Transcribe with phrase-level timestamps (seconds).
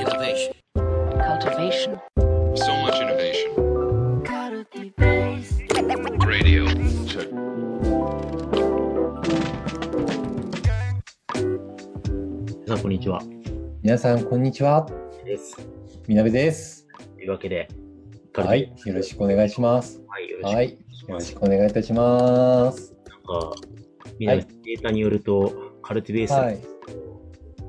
[0.00, 0.54] Innovation.
[1.28, 2.00] cultivation,
[2.54, 3.52] So much innovation.
[6.26, 6.64] Radio.
[7.04, 7.28] Check.
[12.64, 13.22] 皆さん、こんにちは。
[13.82, 14.86] 皆さん、こんにちは。
[15.26, 15.68] です。
[16.08, 16.86] みなべです。
[17.16, 17.68] というわけで、
[18.32, 18.72] はい。
[18.86, 20.00] よろしくお願いします。
[20.08, 20.56] はい、よろしく。
[20.56, 20.70] はい。
[20.70, 20.76] よ
[21.08, 22.96] ろしくお願いいたします。
[23.06, 23.54] なんか、
[24.18, 26.58] みんなデータによると、カルティベース、はい。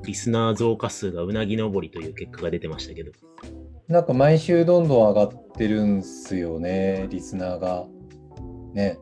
[0.04, 3.12] リスナー増加数がうなぎ登りという結果が出てましたけど、
[3.88, 7.86] なんか毎週どんどん上がってるんすよね、リスナーが。
[8.72, 8.98] ね。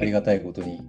[0.00, 0.80] ありがたいことに。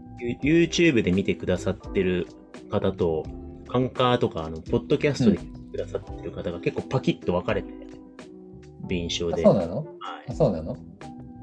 [0.42, 2.28] You- YouTube で見てくださってる
[2.70, 3.24] 方と、
[3.70, 7.76] アンカーとか、あの、ポッドキャストで見てくださってる方が結構パキッと分かれてる
[8.90, 9.78] 印象あ、で、そうなの？
[9.78, 10.76] はいあ、そうなの？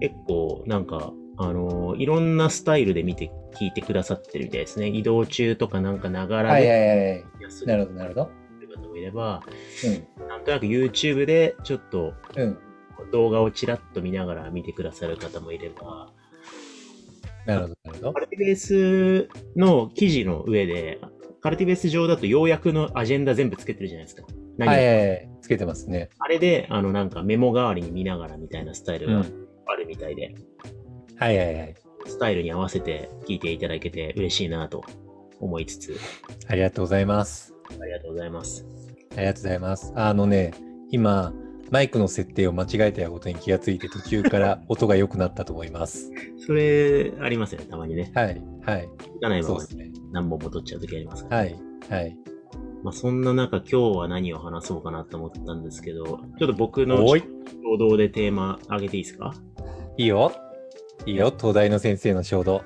[0.01, 1.13] 結構、なんか、
[1.45, 4.89] あのいろんなスタイルで見て、聞いてくださってるみたいですね。
[4.89, 8.31] 移動中とかなんかながらはいはいで、はいなるほど、なるほど。
[8.61, 9.43] る方もいれば、
[10.19, 10.29] うん。
[10.29, 12.59] なんとなく YouTube でちょっとうん。
[13.11, 16.13] 動画をちらっと見ながら見てくださる方もいれば、
[17.47, 18.21] なるほど、なるほどカ。
[18.21, 21.01] ルティベースの記事の上で、
[21.41, 24.25] カルティベース上だと要約のアジェンダ全部つけてるじゃないですか。
[24.57, 25.31] 何をはいはいはい。
[25.41, 26.11] つけてますね。
[26.21, 29.49] あれで、あのなんかメモ代わりに見ながらみたいなスタイルがうん。
[29.67, 30.35] あるみたいで、
[31.23, 31.75] はいはいはい。
[32.07, 34.83] スタイルに合わせて聞いていただけて嬉しいなと
[35.39, 35.97] 思いつつ、
[36.49, 37.55] ありがとうございます。
[37.81, 38.67] ありがとうございます。
[39.17, 39.93] ありがとうございます。
[39.95, 40.53] あのね、
[40.91, 41.33] 今、
[41.71, 46.11] マイクの設定を間違えたことに気がついて、途中から 音が良くなったと思います。
[46.45, 48.11] それ、ありますよね、たまにね。
[48.15, 48.89] はい、はい。
[48.99, 49.93] 聞かないままそうですね。
[50.11, 51.37] 何本も撮っちゃう時ありますから。
[51.39, 51.57] はい、
[51.89, 52.17] はい。
[52.83, 57.23] まあ、そんな中、今日は何を話そうかなと思ったんですけど、ちょっと僕のおい
[57.63, 59.33] 共同でテーマ上げていいですか？
[59.97, 60.33] いいよ。
[61.07, 62.63] いいよ、東大の先生の衝動。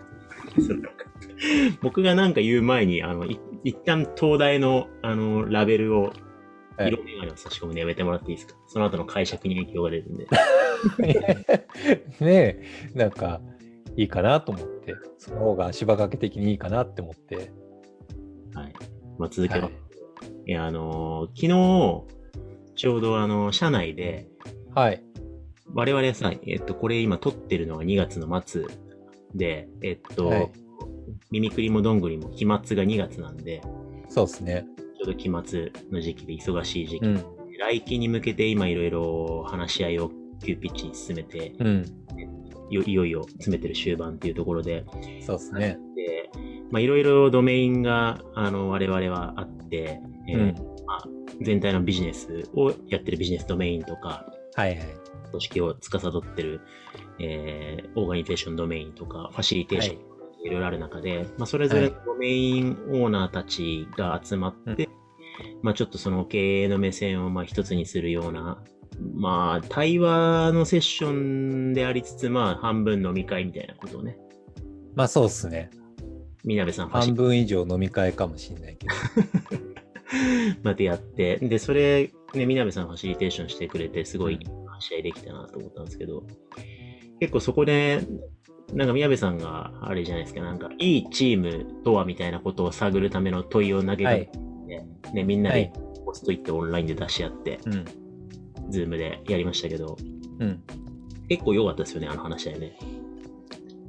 [1.82, 8.54] 僕がなんか言う前に、あの、い一旦東大の、あの、ラベルを、はい色眼鏡を差し込むのやめてもらっていいですか？
[8.66, 10.26] その後の解釈に影響が出るんで。
[12.20, 12.26] ね
[12.60, 12.62] え、
[12.94, 13.40] なんか、
[13.96, 17.50] いいかなと思って、その方が足場掛け的にいいかなって思って。
[18.54, 18.74] はい。
[19.18, 19.62] まあ、続けろ。
[19.62, 19.72] はい
[20.48, 24.28] い、や、あのー昨日、ちょうどあの、社内で、
[24.74, 25.02] はい。
[25.74, 28.64] 我々さ、えっと、これ今撮ってるのが2月の末
[29.34, 30.52] で、えっと、はい
[31.30, 33.62] ミミクリもどんぐりも期末が2月なんで、
[34.08, 34.66] そうですね。
[34.98, 37.06] ちょうど期末の時期で忙しい時期。
[37.06, 37.24] うん。
[37.58, 40.10] 来期に向けて今いろいろ話し合いを
[40.44, 41.84] 急ピッチに進めて、うん。
[42.70, 44.84] よいよいよ詰めてる終盤っていうところで、
[45.20, 45.78] そうですね。
[45.96, 46.30] で、
[46.70, 50.54] まあいろいろドメインが、あの、我々はあって、えーうん。
[50.86, 51.04] まあ、
[51.42, 54.24] 全体のビジネスをやってるビジネスドメインとか、
[54.54, 54.78] はいはい。
[55.26, 56.60] 組織を司ってる、
[57.18, 60.50] えー、オーガニゼーションドメインとか、ファシリテーションい。
[60.50, 64.88] ろいろある中で、まあ、それぞれドメインオーナーたちが集まって、
[65.62, 68.62] まあ、ちょっとその経営の目線をまあ一つにするような、
[69.14, 74.16] まあ、対話のセッションでありつつ、まあ、半分飲み会みたいなことをね、
[74.96, 75.70] まあそうですね。
[76.42, 78.94] みなべさん半分以上飲み会かもしれないけど。
[80.62, 84.38] までやって、で、それ、ね、みなべさんファシリテーションしてくれて、すごい
[84.76, 86.24] 話し合いできたなと思ったんですけど、
[87.20, 88.00] 結構そこで、
[88.72, 94.38] なんか宮部さんがあれじゃないですか、なんかいいチームとはみたいなことを探るための問いを投げかけて、
[95.12, 95.72] ね、みんなではい。
[96.04, 97.84] ポストイットオンラインで出し合って、うん。
[98.70, 99.96] ズームでやりましたけど、
[100.38, 100.62] うん。
[101.28, 102.78] 結構良かったですよね、あの話だよね。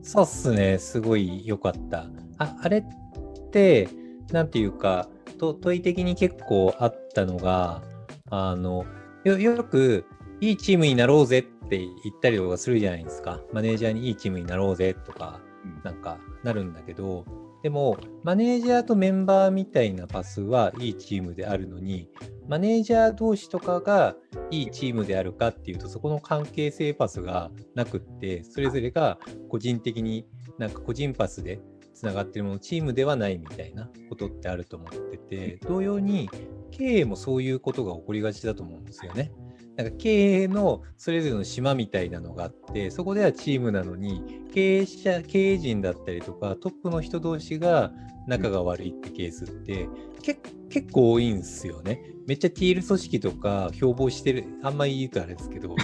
[0.01, 0.77] そうっすね。
[0.77, 2.07] すごい良かった。
[2.37, 3.89] あ、あれって、
[4.31, 7.83] なんていうか、と問い的に結構あったのが、
[8.29, 8.85] あの、
[9.23, 10.05] よ、よく、
[10.39, 13.41] いいチームになろうぜって言ったりとかするじゃないですか。
[13.53, 15.41] マネージャーにいいチームになろうぜとか、
[15.83, 17.25] なんかなるんだけど、
[17.63, 22.07] でも、マネージャーとメンバーみたいなパスはいいチームであるのに、
[22.47, 24.15] マネージャー同士とかが
[24.51, 29.17] いいチームであるかっていうと、そこの関係性パスがなくって、それぞれが
[29.49, 30.27] 個人的に
[30.59, 31.59] なんか個人パスで
[31.95, 36.29] つながってるもの、チームではないみたいなことってあると思ってて、同様に
[36.69, 39.31] 経営もそういうことが起こりがちだと思うんですよね。
[39.77, 47.91] なんか経営のそれぞれの島みたいなのがあって、そこではチームなのに、経営者、経営陣だったりとか、トップの人同士が
[48.27, 49.87] 仲が悪いってケースって、
[50.23, 50.39] け
[50.69, 52.01] 結構多いんですよね。
[52.27, 55.75] めっちゃティール組織とか標榜してる、あんまり言うとあれですけど、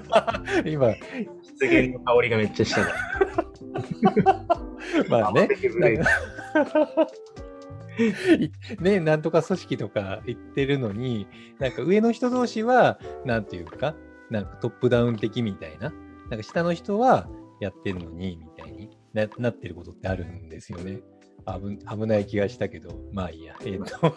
[0.64, 0.94] 今、
[1.42, 2.80] 失言の香りがめっちゃした。
[5.10, 5.48] まあね、
[8.80, 11.26] ね、なんとか組織とか言ってるのに、
[11.58, 13.94] なんか上の人同士は、なんていうか、
[14.30, 15.92] なんかトップダウン的みたいな、
[16.30, 17.28] なんか下の人は
[17.60, 21.00] やってるのに、みたいにななってることってあるんですよね。
[21.46, 23.56] 危危ない気がしたけど、まあいいや。
[23.64, 24.14] えっ、と、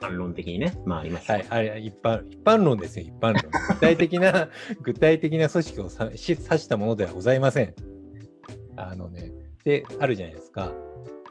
[0.00, 1.30] 反論的にね、まああります。
[1.30, 3.42] はい、あれ、一般、一般論ですよ、一般論。
[3.74, 4.48] 具体的な、
[4.82, 7.74] 具体的な組織をさし指したものではございません。
[8.76, 9.32] あのね、
[9.64, 10.72] で、あるじゃないですか。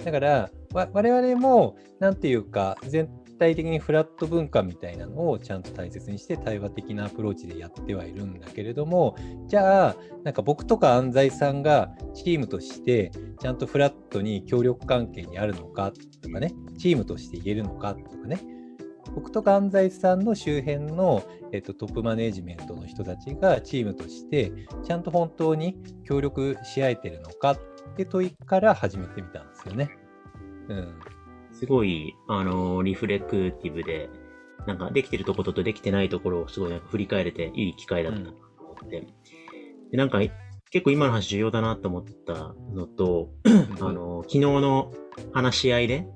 [0.04, 0.50] だから、わ
[0.94, 3.10] 我々も、なんていうか、全
[3.40, 9.16] 体的にフラット文化みたいなのをちゃんと大切にして、対話的なアプローチでやってはいるんだけれども、
[9.48, 15.92] じゃあ、なんか僕とか安西さんがチームとして、ちゃんとフラットに協力関係にあるのか
[16.22, 18.42] とかね、チームとして言えるのかとかね、
[19.18, 24.52] 僕とか安西さんの周辺の、えっと、トップマネジメントの人たちがチームとして
[24.84, 27.60] ちゃんと本当に協力し合えてるのかっ
[27.96, 29.90] て問いから始めてみたんですよね。
[30.70, 31.00] うん。
[31.54, 34.10] すごい、あの、リフレクティブで、
[34.66, 39.08] なんかできてるところとできてないところをすごいなんか振り返れていい機会だったなと思って。
[39.92, 40.20] で、なんか
[40.70, 43.30] 結構今の話重要だなと思ったのと、
[43.80, 44.92] あの、昨日の
[45.32, 46.08] 話し合いで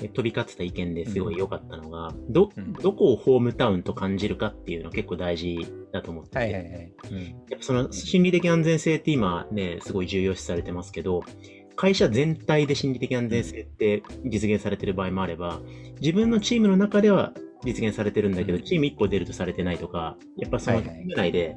[0.00, 6.92] え飛び交ってた意見ですごい良かったのが、どうん、どこをホームタウンと感じるかっていうの結構大事だと思ってて、はいはいはい。
[7.10, 7.18] うん。
[7.18, 11.24] やっぱその心理的安全性って今ね、すごい重要視されてますけど、
[11.76, 15.60] 会社全体で心理的安全性って実現されてる場合もあれば、
[16.00, 17.32] 自分のチームの中では
[17.64, 21.56] 実現されてるんだけど、うんチーム1個出るとされてないとか、やっぱそのチーム内で、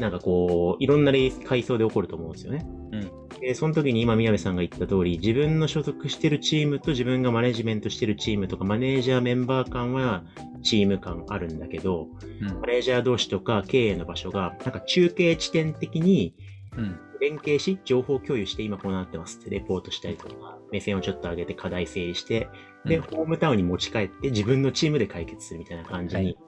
[0.00, 1.12] なんかこう、いろんな
[1.44, 2.66] 階層で起こると思うんですよね。
[2.92, 3.10] うん
[3.40, 10.24] で、その時に今宮部さんが言った通り、自分の所属してるチームと自分がマネジメントしてるチームとか、マネージャーメンバー間は
[10.62, 12.08] チーム間あるんだけど、
[12.40, 16.34] うんマネージャー同士とか経営の場所が、なんか中継地点的に
[16.76, 16.98] うん。
[17.20, 19.38] 連携し、情報共有して今こうなってます。
[19.38, 22.48] ってレポートしたりとか、目線をちょっと上げて課題整理して、
[22.84, 23.02] で、うん。
[23.02, 26.38] ホームタウンに持ち帰って自分のチームで解決するみたいな感じに、はい。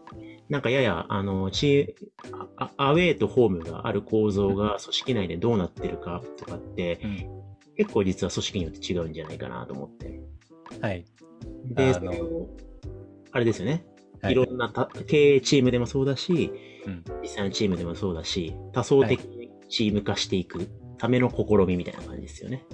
[0.48, 7.40] なんかやや、あの、チーあアアウェーとホームがある構造が組織内でどうなってるかとかって、うん。
[7.76, 10.20] 結構実は組織によって違うんじゃないかなと思って。
[10.80, 11.04] はい。
[11.66, 12.46] で、あの
[13.32, 13.84] あれですよね。
[14.20, 14.32] はい。
[14.32, 16.52] いろんなた経営チームでもそうだし、
[16.86, 17.04] うん。
[17.22, 19.39] 実際のチームでもそうだし、多層的に
[19.70, 20.68] チーム化していく
[20.98, 22.66] ための試みみたいな感じですよね。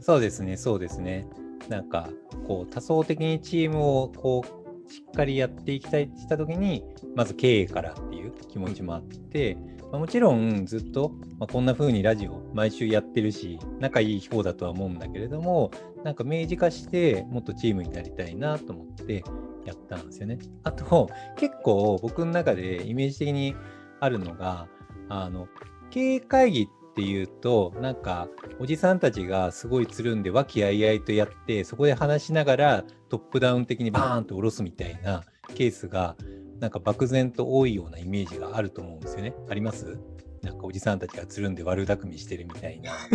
[0.00, 1.28] そうですね、そうですね。
[1.68, 2.08] なんか、
[2.46, 6.82] こう、多層的にチームを、こう、しっかりやっていきたいってしたときに、
[7.14, 9.56] まず経営からっていう気持ちもあって、
[9.92, 15.70] まあ、もちろんずっと、まあ、こんな風にラジオ毎週やってるし、仲いい方だとは思うんだけれども、
[16.04, 19.24] なんか明示化して、もっとチームになりたいなと思って
[19.64, 20.38] やったんですよね。
[20.62, 23.54] あと、結構僕の中でイメージ的に
[24.00, 24.68] あるのが、
[25.08, 25.48] あの、
[25.90, 35.22] 経営会議っていうと、なんか、おじさんたちがすごいつるんで和気あいあいとやって、そこで話しながらトップダウン的にバーンと下ろすみたいな
[35.54, 36.16] ケースが、
[36.58, 39.34] なんか漠然と多いようなイメージがあると思うんですよね。
[39.48, 39.98] あります？
[40.42, 42.92] なんかおじさんたちがつるんで悪巧みしてるみたいな。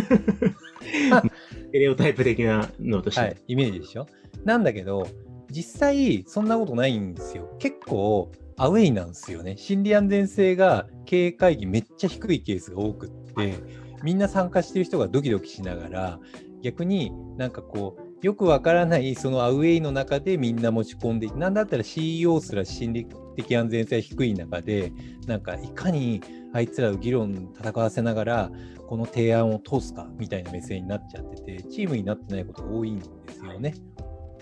[1.51, 3.21] ステレオタイプ的なのとして。
[3.21, 4.07] はい、イメージでしょ？
[4.45, 5.07] なんだけど、
[5.49, 7.53] 実際そんなことないんですよ。
[7.59, 9.57] 結構アウェイなんですよね。
[9.57, 13.55] 心理安全性が経営会議めっちゃ低いケースが多くって、
[14.03, 16.19] みんな参加してる人がドキドキしながら、
[16.61, 24.93] 逆になんかこう、よくわからないそのアウェイの中でみんな持ち込んで、なんだったら CEO すら心理的安全性低い中で、
[25.27, 26.21] なんかいかに
[26.53, 28.51] あいつらを議論戦わせながら、
[28.87, 33.73] この提案を通すかみたいな目線になっちゃってて、チームになってないことが多いんですよね。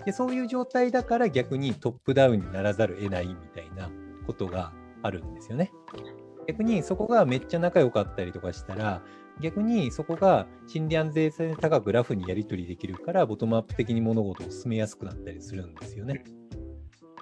[0.04, 3.34] で、そういう状態だから逆にトップダウンにならざるを得ないみ
[4.26, 4.72] ことが
[5.02, 5.72] あるんですよね。
[6.48, 9.02] 逆にそこがめっちゃ仲良かったりとかしたら、
[9.40, 16.24] 逆にそこが心理安全性高くラフにやり取りできるから、ボトムアップ的に物事を進めやすくなったりするんですよね。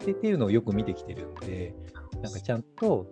[0.05, 1.75] でっていうのをよく見てきてるんで、
[2.23, 3.07] なんかちゃんと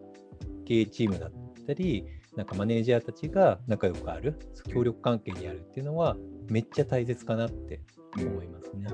[0.64, 1.32] 経営チームだっ
[1.66, 6.16] たり、なんかマネージャーたちが仲良くある、協力関係にあるっていうのは、
[6.48, 7.80] めっちゃ大切かなって
[8.16, 8.88] 思いますね。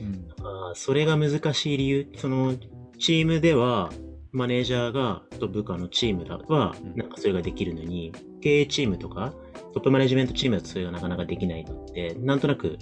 [0.00, 0.28] うん。
[0.74, 2.54] それが難しい理由、その、
[2.98, 3.90] チームでは、
[4.32, 9.32] マネージャーが、と部下のチームだはうん、なんかそれができるのに、経営チームとか、
[9.72, 12.78] トップマネジメントチームだとそれがなかなかできないのって、なんとなく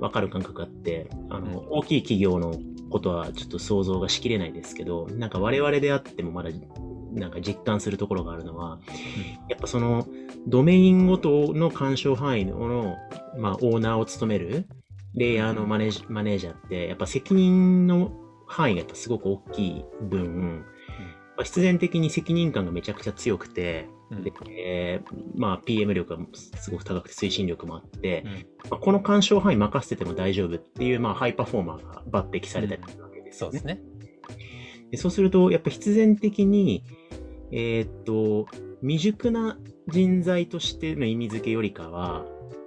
[0.00, 1.66] わかる感覚があって、あの、うん。
[1.70, 2.54] 大きい企業の
[2.90, 6.50] ことはちょっと想像がしきれないですけど、なんか我々であってもまだ、
[7.12, 8.80] なんか実感するところがあるのは、
[9.48, 10.06] やっぱその、
[10.46, 12.96] ドメインごとの干渉範囲の、
[13.38, 14.66] まあ、オーナーを務める、
[15.14, 18.12] レイヤーのマネージマネージャーって、やっぱ責任の
[18.48, 20.64] 範囲がやっぱすごく大きい分、
[21.36, 28.32] まあ必然的に責任感がめちゃくちゃ強くて、うんでえーまあ、PM 力がすごく高くて推進力もあって、うん
[28.70, 33.58] まあ、この干渉範囲任せてても大丈夫っていう、まあ、ハイパフォーマーが抜擢されたりするわけですよね。
[33.58, 33.80] そうですね。
[34.90, 36.82] でそうすると、やっぱ必然的に、
[37.52, 38.46] えーっと、
[38.80, 42.24] 未熟な人材としての意味付けよりかは、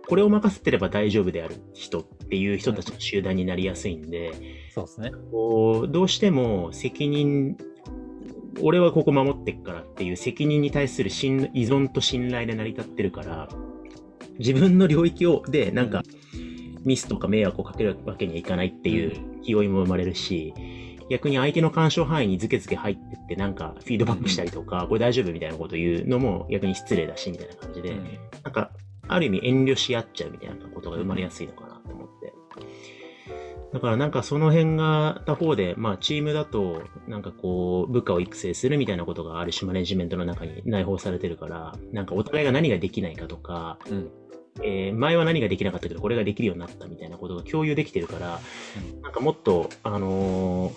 [0.07, 4.33] これを任せてれば大丈夫である人っていう人たちの集団になりやすいんで、
[4.73, 5.11] そうですね。
[5.31, 7.57] こうどうしても責任、
[8.61, 13.49] 俺はここ守ってっからっていう責任に対する信依存と信頼で成り立ってるから、
[14.39, 16.03] 自分の領域を、で、なんか、
[16.83, 20.53] ミスとか迷惑をかけるわけにはいかないっていう気負いも生まれるし、
[21.09, 27.93] 逆に相手の干渉範囲にズケズケ入ってって、なんかフィードバックしたりとか、これ大丈夫みたいなこと言うのも逆に失礼だし、みたいな感じで、
[28.43, 28.71] なんか、
[29.07, 32.33] ある意味遠慮し合っちゃうみたいなことが生まれやすいのかなと思って。
[33.73, 44.11] だからなんかその辺が他方で、まあチームだと、なんかこう、部下を育成するみたいなことがある種マネジメントの中に内包されてるから、なんかお互いが何ができないかとか、うん。
[44.61, 48.39] えー前は何ができなかったけど、これができるようになったみたいなことが共有できてるから、
[49.01, 50.73] なんかもっと、あのー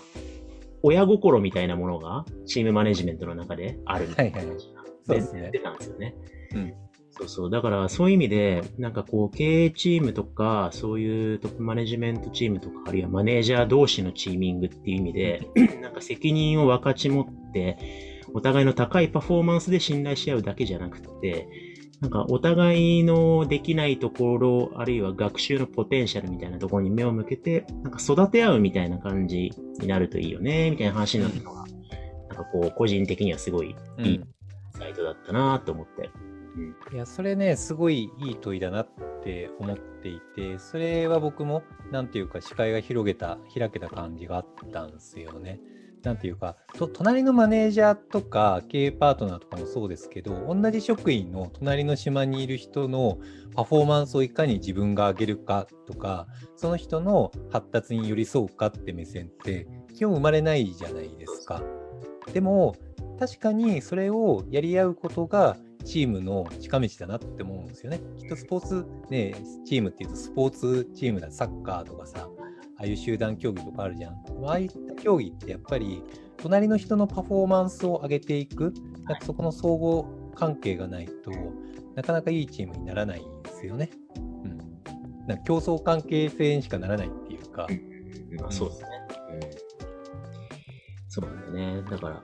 [0.87, 5.49] 親心みたいなものがチームマネジメントの中であるみたいな感じがそうですね。
[5.51, 6.13] 出たんですよね。
[6.53, 6.73] うん
[7.17, 7.49] そうそう。
[7.49, 15.47] だから、そういう意味で、なんかこう、経営チームとか、そういうトップマネジメントチームとか、あるいはマネージャー同士のチーミングっていう意味で、
[15.81, 17.77] なんか責任を分かち持って、
[18.33, 21.47] お互いの高いパフォーマンスで信頼し合うだけじゃなくて、
[22.01, 31.65] なんかお互いのできないところ、あるいは学習のポテンシャルみたいなところに目を向けて、なんか育て合うみたいな感じになるといいよね、みたいな話になったのが、
[32.27, 34.21] なんかこう、個人的にはすごいうんいい
[34.77, 36.09] サイトだったなと思って。
[36.93, 38.87] いや、それね、すごいいい問いだなっ
[39.23, 45.59] て思っていて、それは僕も、なんていうか、視界が広げた、開けた感じがあったんですよね。
[46.05, 46.55] なんていうか、
[46.93, 53.17] 隣のマネージャーとか経営パートナーとかもそうですけど、同じ職員の隣の島にいる人の
[53.55, 61.63] パフォーマンスをいかに自分が上げるかとか、その人の発達に寄り添うかって目線って、基本生まれないじゃないですか。
[62.31, 62.75] でも、
[63.19, 68.01] 確かにそれをやり合うことがチームの近道だなって思うんですよね。
[68.17, 72.27] きっとスポーツ、ね、チームっていうとスポーツチームだ、サッカーとかさ、
[72.77, 74.13] ああいう集団競技とかあるじゃん。
[74.45, 76.03] ああいった競技ってやっぱり、
[76.37, 78.73] 隣の人のパフォーマンスを上げていく、
[79.05, 80.03] なんかそこの相互
[80.35, 81.31] 関係がないと
[81.95, 83.89] なかなかいいチームにならないんですよね。
[84.17, 84.57] うん。
[85.27, 87.67] なんか競争関係性にしかならないっていうか。
[88.39, 88.87] まあそうですね。
[89.31, 89.39] うん。
[91.07, 91.89] そうなんだよね。
[91.89, 92.23] だから、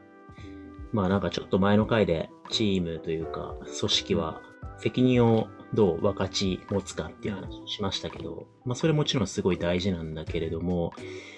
[0.91, 4.41] まあなんかちょっと前の回でチームというか、組織は
[4.79, 10.93] 責任をどう分かち持つかっていう話をしましたけど、まあそれもちろんすごい大事なんだけれども、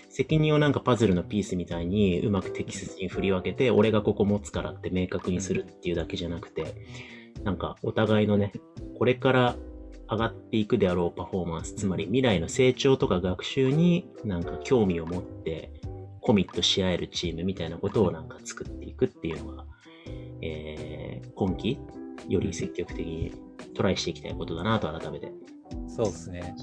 [0.10, 6.76] 責任をなんかパズルのピースみたいにうまく適切に振り分けて、俺がここ持つからって明確にするっていうだけじゃなくて、
[7.44, 8.54] なんかお互いのね、
[8.98, 9.56] これから
[10.10, 15.72] 上がっていくであろうパフォーマンス、つまり未来の成長とか学習になんか興味を持って
[16.24, 19.66] コミットし合えるチームみたいなことをなんか作っていくっていうのが、
[20.42, 21.78] えー、今期
[22.30, 23.34] より積極的に
[23.76, 25.32] トライしていきたいことだなと改めて。
[25.88, 26.56] そうですね。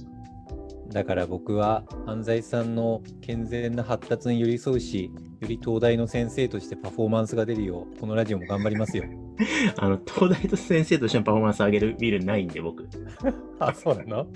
[0.92, 9.04] だから僕は安西さんの健全な発達に寄り添うし、より東大の先生としてパフォーマンスが出るよう、このラジオも頑張りますよ。
[9.78, 12.88] あの、東大と先生としてのパフォーマンス上げるビルないんで僕。
[13.60, 14.26] あ、そうなの？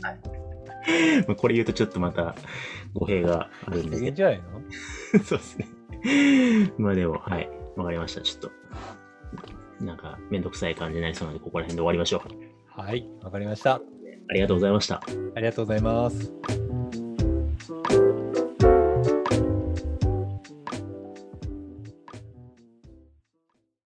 [1.26, 2.34] まあこれ言うとちょっとまた
[2.92, 4.16] 語弊があるんですけど。
[4.16, 4.44] じゃないの？
[5.24, 5.68] そうですね。
[6.78, 7.48] まあでも、はい。
[7.76, 8.20] わかりました。
[8.20, 8.52] ちょっ
[9.78, 12.22] と、なんか、めんどくさい感じになりそうなので、ここら辺で終わりましょ
[12.76, 12.80] う。
[12.80, 13.74] はい、わかりました。
[13.74, 15.02] ありがとうございました。
[15.34, 16.32] ありがとうございます。